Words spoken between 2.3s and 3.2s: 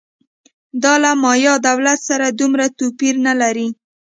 دومره توپیر